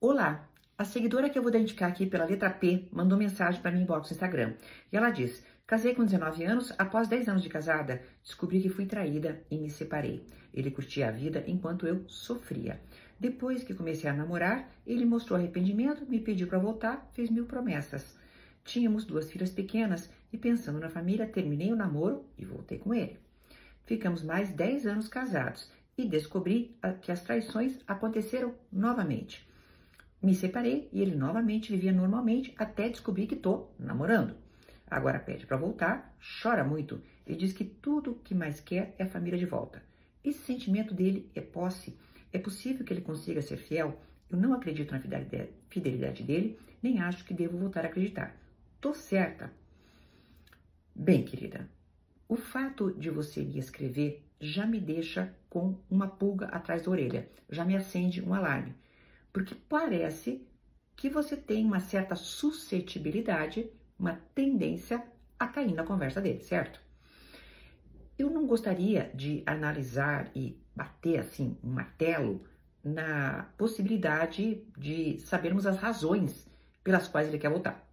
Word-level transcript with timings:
Olá, 0.00 0.48
a 0.78 0.84
seguidora 0.84 1.28
que 1.28 1.36
eu 1.36 1.42
vou 1.42 1.50
identificar 1.50 1.88
aqui 1.88 2.06
pela 2.06 2.24
letra 2.24 2.48
P 2.48 2.86
mandou 2.92 3.18
mensagem 3.18 3.60
para 3.60 3.72
mim 3.72 3.82
inbox 3.82 4.08
no 4.08 4.14
Instagram. 4.14 4.54
E 4.92 4.96
ela 4.96 5.10
diz: 5.10 5.44
Casei 5.66 5.92
com 5.92 6.04
19 6.04 6.44
anos, 6.44 6.72
após 6.78 7.08
10 7.08 7.28
anos 7.28 7.42
de 7.42 7.48
casada, 7.48 8.00
descobri 8.22 8.60
que 8.60 8.68
fui 8.68 8.86
traída 8.86 9.42
e 9.50 9.58
me 9.58 9.68
separei. 9.68 10.24
Ele 10.54 10.70
curtia 10.70 11.08
a 11.08 11.10
vida 11.10 11.42
enquanto 11.48 11.84
eu 11.84 12.04
sofria. 12.06 12.80
Depois 13.18 13.64
que 13.64 13.74
comecei 13.74 14.08
a 14.08 14.12
namorar, 14.12 14.70
ele 14.86 15.04
mostrou 15.04 15.36
arrependimento, 15.36 16.06
me 16.08 16.20
pediu 16.20 16.46
para 16.46 16.60
voltar, 16.60 17.10
fez 17.12 17.28
mil 17.28 17.46
promessas. 17.46 18.16
Tínhamos 18.64 19.04
duas 19.04 19.28
filhas 19.28 19.50
pequenas 19.50 20.08
e, 20.32 20.38
pensando 20.38 20.78
na 20.78 20.88
família, 20.88 21.26
terminei 21.26 21.72
o 21.72 21.76
namoro 21.76 22.24
e 22.38 22.44
voltei 22.44 22.78
com 22.78 22.94
ele. 22.94 23.18
Ficamos 23.84 24.22
mais 24.22 24.50
10 24.50 24.86
anos 24.86 25.08
casados 25.08 25.68
e 25.96 26.06
descobri 26.06 26.78
que 27.02 27.10
as 27.10 27.20
traições 27.20 27.80
aconteceram 27.88 28.54
novamente. 28.70 29.47
Me 30.20 30.34
separei 30.34 30.88
e 30.92 31.00
ele 31.00 31.14
novamente 31.14 31.70
vivia 31.70 31.92
normalmente 31.92 32.52
até 32.58 32.88
descobrir 32.88 33.28
que 33.28 33.36
tô 33.36 33.68
namorando. 33.78 34.34
Agora 34.90 35.20
pede 35.20 35.46
para 35.46 35.56
voltar, 35.56 36.16
chora 36.42 36.64
muito 36.64 37.00
e 37.24 37.36
diz 37.36 37.52
que 37.52 37.64
tudo 37.64 38.18
que 38.24 38.34
mais 38.34 38.58
quer 38.58 38.94
é 38.98 39.04
a 39.04 39.08
família 39.08 39.38
de 39.38 39.46
volta. 39.46 39.80
Esse 40.24 40.40
sentimento 40.40 40.92
dele 40.92 41.30
é 41.36 41.40
posse. 41.40 41.96
É 42.32 42.38
possível 42.38 42.84
que 42.84 42.92
ele 42.92 43.00
consiga 43.00 43.40
ser 43.40 43.58
fiel? 43.58 44.00
Eu 44.28 44.38
não 44.38 44.52
acredito 44.52 44.90
na 44.90 45.00
fidelidade 45.68 46.22
dele, 46.24 46.58
nem 46.82 47.00
acho 47.00 47.24
que 47.24 47.32
devo 47.32 47.56
voltar 47.56 47.84
a 47.84 47.88
acreditar. 47.88 48.36
Tô 48.80 48.92
certa. 48.92 49.52
Bem, 50.94 51.22
querida, 51.22 51.68
o 52.28 52.36
fato 52.36 52.92
de 52.92 53.08
você 53.08 53.42
me 53.42 53.58
escrever 53.58 54.24
já 54.40 54.66
me 54.66 54.80
deixa 54.80 55.32
com 55.48 55.78
uma 55.88 56.08
pulga 56.08 56.46
atrás 56.46 56.82
da 56.82 56.90
orelha, 56.90 57.28
já 57.48 57.64
me 57.64 57.76
acende 57.76 58.20
um 58.20 58.34
alarme 58.34 58.74
porque 59.32 59.54
parece 59.54 60.46
que 60.96 61.08
você 61.08 61.36
tem 61.36 61.64
uma 61.64 61.80
certa 61.80 62.16
suscetibilidade, 62.16 63.70
uma 63.98 64.20
tendência 64.34 65.02
a 65.38 65.46
cair 65.46 65.74
na 65.74 65.84
conversa 65.84 66.20
dele, 66.20 66.40
certo? 66.40 66.80
Eu 68.18 68.30
não 68.30 68.46
gostaria 68.46 69.10
de 69.14 69.42
analisar 69.46 70.30
e 70.34 70.60
bater 70.74 71.20
assim 71.20 71.56
um 71.62 71.70
martelo 71.70 72.44
na 72.82 73.44
possibilidade 73.56 74.66
de 74.76 75.18
sabermos 75.20 75.66
as 75.66 75.76
razões 75.76 76.48
pelas 76.82 77.06
quais 77.06 77.28
ele 77.28 77.38
quer 77.38 77.50
voltar. 77.50 77.86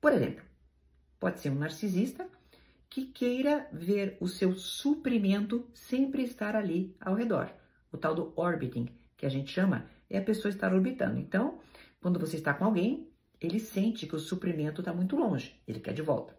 Por 0.00 0.12
exemplo, 0.12 0.44
pode 1.18 1.40
ser 1.40 1.50
um 1.50 1.54
narcisista 1.54 2.28
que 2.90 3.06
queira 3.06 3.66
ver 3.72 4.18
o 4.20 4.28
seu 4.28 4.54
suprimento 4.54 5.66
sempre 5.72 6.22
estar 6.22 6.54
ali 6.54 6.94
ao 7.00 7.14
redor, 7.14 7.50
o 7.90 7.96
tal 7.96 8.14
do 8.14 8.32
orbiting, 8.36 8.88
que 9.16 9.24
a 9.24 9.30
gente 9.30 9.50
chama 9.50 9.88
é 10.12 10.18
a 10.18 10.22
pessoa 10.22 10.50
estar 10.50 10.72
orbitando. 10.72 11.18
Então, 11.18 11.58
quando 12.00 12.20
você 12.20 12.36
está 12.36 12.52
com 12.52 12.64
alguém, 12.64 13.08
ele 13.40 13.58
sente 13.58 14.06
que 14.06 14.14
o 14.14 14.20
suprimento 14.20 14.80
está 14.80 14.92
muito 14.92 15.16
longe, 15.16 15.60
ele 15.66 15.80
quer 15.80 15.94
de 15.94 16.02
volta. 16.02 16.38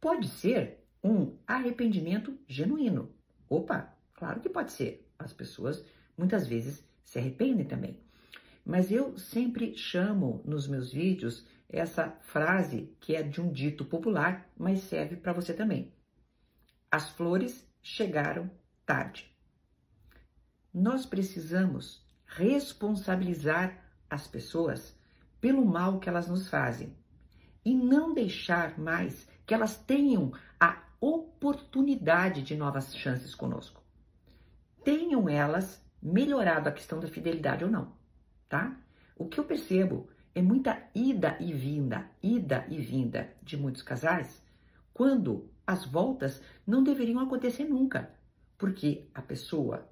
Pode 0.00 0.28
ser 0.28 0.84
um 1.02 1.36
arrependimento 1.46 2.38
genuíno. 2.46 3.12
Opa, 3.48 3.94
claro 4.14 4.40
que 4.40 4.48
pode 4.48 4.72
ser. 4.72 5.06
As 5.18 5.32
pessoas 5.32 5.84
muitas 6.16 6.46
vezes 6.46 6.86
se 7.04 7.18
arrependem 7.18 7.66
também. 7.66 8.00
Mas 8.64 8.90
eu 8.90 9.18
sempre 9.18 9.76
chamo 9.76 10.42
nos 10.44 10.66
meus 10.66 10.92
vídeos 10.92 11.44
essa 11.68 12.10
frase 12.20 12.94
que 13.00 13.14
é 13.14 13.22
de 13.22 13.40
um 13.40 13.52
dito 13.52 13.84
popular, 13.84 14.48
mas 14.56 14.80
serve 14.80 15.16
para 15.16 15.32
você 15.32 15.52
também. 15.52 15.92
As 16.90 17.10
flores 17.10 17.68
chegaram 17.82 18.50
tarde. 18.86 19.30
Nós 20.72 21.04
precisamos 21.04 22.03
responsabilizar 22.36 23.78
as 24.10 24.26
pessoas 24.26 24.96
pelo 25.40 25.64
mal 25.64 26.00
que 26.00 26.08
elas 26.08 26.26
nos 26.26 26.48
fazem 26.48 26.92
e 27.64 27.74
não 27.74 28.12
deixar 28.12 28.78
mais 28.78 29.28
que 29.46 29.54
elas 29.54 29.76
tenham 29.76 30.32
a 30.58 30.82
oportunidade 31.00 32.42
de 32.42 32.56
novas 32.56 32.96
chances 32.96 33.34
conosco. 33.34 33.82
Tenham 34.82 35.28
elas 35.28 35.80
melhorado 36.02 36.68
a 36.68 36.72
questão 36.72 36.98
da 36.98 37.06
fidelidade 37.06 37.64
ou 37.64 37.70
não, 37.70 37.92
tá? 38.48 38.76
O 39.16 39.26
que 39.26 39.38
eu 39.38 39.44
percebo 39.44 40.08
é 40.34 40.42
muita 40.42 40.82
ida 40.92 41.36
e 41.38 41.52
vinda, 41.52 42.10
ida 42.20 42.66
e 42.68 42.78
vinda 42.78 43.32
de 43.42 43.56
muitos 43.56 43.82
casais, 43.82 44.42
quando 44.92 45.48
as 45.64 45.86
voltas 45.86 46.42
não 46.66 46.82
deveriam 46.82 47.20
acontecer 47.20 47.64
nunca, 47.64 48.12
porque 48.58 49.08
a 49.14 49.22
pessoa 49.22 49.88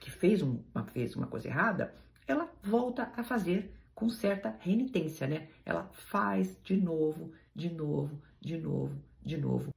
que 0.00 0.10
fez 0.10 0.42
uma, 0.42 0.84
fez 0.86 1.14
uma 1.16 1.26
coisa 1.26 1.48
errada, 1.48 1.94
ela 2.26 2.50
volta 2.62 3.12
a 3.16 3.22
fazer 3.22 3.74
com 3.94 4.08
certa 4.08 4.56
renitência, 4.60 5.26
né? 5.26 5.48
Ela 5.64 5.90
faz 5.92 6.56
de 6.62 6.76
novo, 6.76 7.32
de 7.54 7.70
novo, 7.70 8.22
de 8.40 8.56
novo, 8.56 8.94
de 9.22 9.36
novo. 9.36 9.74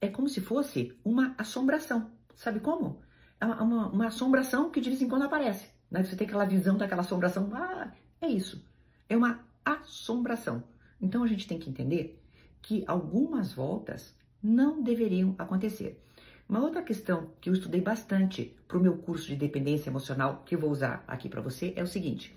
É 0.00 0.08
como 0.08 0.28
se 0.28 0.40
fosse 0.40 0.98
uma 1.04 1.34
assombração. 1.38 2.10
Sabe 2.34 2.58
como? 2.58 3.00
É 3.40 3.46
uma, 3.46 3.62
uma, 3.62 3.88
uma 3.88 4.06
assombração 4.08 4.70
que 4.70 4.80
de 4.80 4.88
vez 4.88 5.00
em 5.00 5.08
quando 5.08 5.22
aparece. 5.22 5.70
Né? 5.90 6.02
Você 6.02 6.16
tem 6.16 6.26
aquela 6.26 6.44
visão 6.44 6.76
daquela 6.76 7.02
assombração. 7.02 7.50
Ah, 7.54 7.92
é 8.20 8.26
isso. 8.26 8.64
É 9.08 9.16
uma 9.16 9.44
assombração. 9.64 10.64
Então 11.00 11.22
a 11.22 11.28
gente 11.28 11.46
tem 11.46 11.58
que 11.58 11.70
entender 11.70 12.20
que 12.60 12.84
algumas 12.86 13.52
voltas 13.52 14.14
não 14.42 14.82
deveriam 14.82 15.34
acontecer. 15.38 16.02
Uma 16.52 16.60
outra 16.60 16.82
questão 16.82 17.30
que 17.40 17.48
eu 17.48 17.54
estudei 17.54 17.80
bastante 17.80 18.54
para 18.68 18.76
o 18.76 18.80
meu 18.82 18.98
curso 18.98 19.26
de 19.26 19.36
dependência 19.36 19.88
emocional, 19.88 20.42
que 20.44 20.54
eu 20.54 20.58
vou 20.58 20.70
usar 20.70 21.02
aqui 21.08 21.26
para 21.26 21.40
você, 21.40 21.72
é 21.74 21.82
o 21.82 21.86
seguinte: 21.86 22.36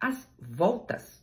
as 0.00 0.28
voltas 0.36 1.22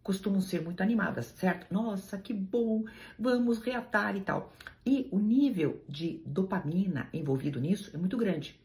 costumam 0.00 0.40
ser 0.40 0.62
muito 0.62 0.80
animadas, 0.80 1.26
certo? 1.26 1.74
Nossa, 1.74 2.16
que 2.18 2.32
bom, 2.32 2.84
vamos 3.18 3.58
reatar 3.58 4.16
e 4.16 4.20
tal. 4.20 4.52
E 4.86 5.08
o 5.10 5.18
nível 5.18 5.82
de 5.88 6.22
dopamina 6.24 7.08
envolvido 7.12 7.60
nisso 7.60 7.90
é 7.92 7.98
muito 7.98 8.16
grande. 8.16 8.56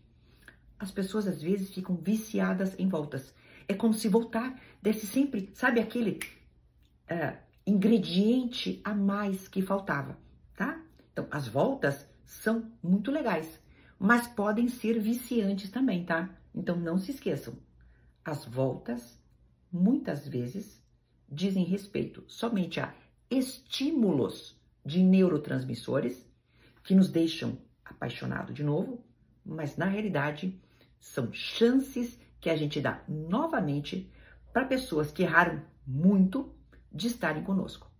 As 0.77 0.91
pessoas 0.91 1.27
às 1.27 1.41
vezes 1.41 1.73
ficam 1.73 1.95
viciadas 1.95 2.77
em 2.77 2.87
voltas. 2.87 3.33
É 3.67 3.73
como 3.73 3.95
se 3.95 4.07
voltar 4.07 4.61
desse 4.79 5.07
sempre, 5.07 5.49
sabe, 5.55 5.79
aquele 5.79 6.19
uh, 7.09 7.35
ingrediente 7.65 8.79
a 8.83 8.93
mais 8.93 9.47
que 9.47 9.59
faltava, 9.59 10.15
tá? 10.55 10.79
Então, 11.11 11.25
as 11.31 11.47
voltas 11.47 12.07
são 12.29 12.71
muito 12.81 13.09
legais, 13.09 13.59
mas 13.97 14.27
podem 14.27 14.69
ser 14.69 14.99
viciantes 14.99 15.71
também, 15.71 16.05
tá? 16.05 16.29
Então 16.53 16.75
não 16.77 16.99
se 16.99 17.09
esqueçam. 17.09 17.55
As 18.23 18.45
voltas, 18.45 19.19
muitas 19.71 20.27
vezes, 20.27 20.79
dizem 21.27 21.65
respeito 21.65 22.23
somente 22.27 22.79
a 22.79 22.93
estímulos 23.31 24.55
de 24.85 25.01
neurotransmissores 25.01 26.23
que 26.83 26.93
nos 26.93 27.09
deixam 27.09 27.57
apaixonados 27.83 28.53
de 28.53 28.63
novo, 28.63 29.03
mas 29.43 29.75
na 29.75 29.85
realidade 29.85 30.61
são 30.99 31.33
chances 31.33 32.21
que 32.39 32.51
a 32.51 32.55
gente 32.55 32.79
dá 32.79 33.03
novamente 33.07 34.13
para 34.53 34.65
pessoas 34.65 35.11
que 35.11 35.23
erraram 35.23 35.63
muito 35.85 36.55
de 36.91 37.07
estarem 37.07 37.43
conosco. 37.43 37.91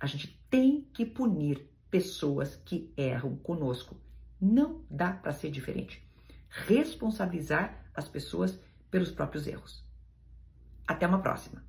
A 0.00 0.06
gente 0.06 0.42
tem 0.48 0.88
que 0.94 1.04
punir 1.04 1.73
pessoas 1.94 2.56
que 2.56 2.92
erram 2.96 3.36
conosco. 3.36 3.96
Não 4.40 4.84
dá 4.90 5.12
para 5.12 5.30
ser 5.30 5.48
diferente. 5.48 6.04
Responsabilizar 6.48 7.84
as 7.94 8.08
pessoas 8.08 8.58
pelos 8.90 9.12
próprios 9.12 9.46
erros. 9.46 9.86
Até 10.88 11.06
uma 11.06 11.22
próxima! 11.22 11.64